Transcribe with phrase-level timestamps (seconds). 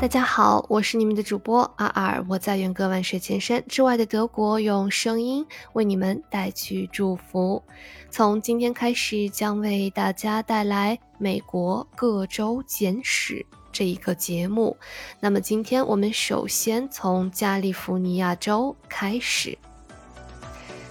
[0.00, 7.60] 大家好，我是你们的主播阿尔，我在远隔万水千山之外的德国，用声音为你们带去祝福。
[8.08, 14.76] 从今天开始，将为大家带来美国各州简史这一个节目。
[15.18, 19.58] 那么，今天我们首先从加利福尼亚州开始。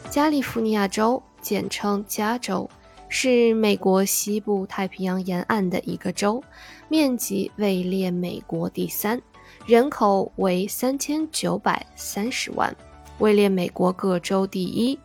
[0.10, 2.70] 加利福尼亚州，简称加州。
[3.10, 6.44] 是美国西部太平洋沿岸的一个州，
[6.90, 9.22] 面积位列美国第三，
[9.66, 12.76] 人口为三千九百三十万，
[13.20, 15.00] 位列美国各州第一。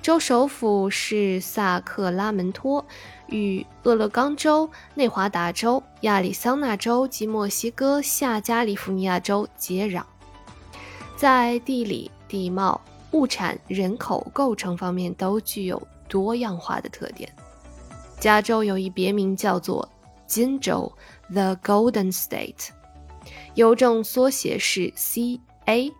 [0.00, 2.84] 州首府是萨克拉门托，
[3.26, 10.02] 与俄勒冈州、内华达州、亚利桑那州及墨西哥下加利福尼亚州接壤。
[11.16, 15.82] 在地理、地貌、物产、人口构成方面都具有。
[16.08, 17.32] 多样化的特点。
[18.18, 19.88] 加州有一别名叫做
[20.26, 20.92] “金州
[21.32, 22.70] ”（The Golden State），
[23.54, 25.92] 邮政缩写是 CA。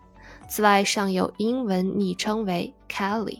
[0.49, 3.39] 此外，尚有英文昵称为 Cali。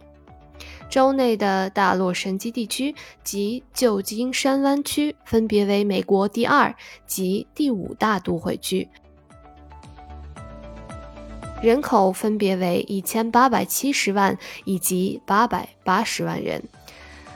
[0.90, 8.88] 州内的大洛杉矶地区及旧金山湾区分别为美国第二及第五大都会区，
[11.62, 16.64] 人口分别为一千八百七十万以及八百八十万人。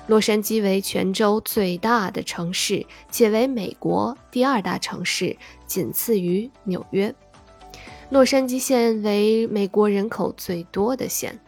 [0.07, 7.13] 洛杉矶为全州最大的城市，且为美国第二大城市，仅次于纽约。
[8.09, 11.39] 洛杉矶县为美国人口最多的县。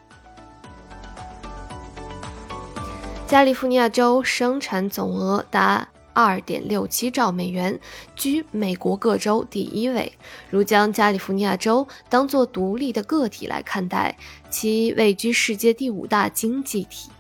[3.28, 7.78] 加利福尼亚州生产总额达二点六七兆美元，
[8.16, 10.12] 居美国各州第一位。
[10.50, 14.18] 如将加利福尼亚州当作独立的个体来看待，
[14.50, 17.12] 其位居世界第五大经济体。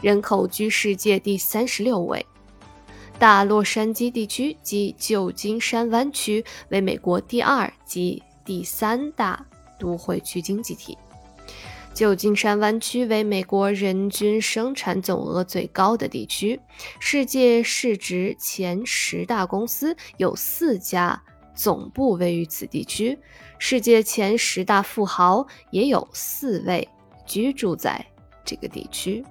[0.00, 2.24] 人口居世界第三十六位，
[3.18, 9.44] 大洛杉矶地区及旧金山湾区为美国第二及第三大
[9.78, 10.96] 都会区经济体。
[11.98, 16.60] 旧金山湾区为美国人均生产总额最高的地区，
[17.00, 21.20] 世界市值前十大公司有四家
[21.56, 23.18] 总部位于此地区，
[23.58, 26.88] 世界前十大富豪也有四位
[27.26, 28.06] 居住在
[28.44, 29.24] 这个地区。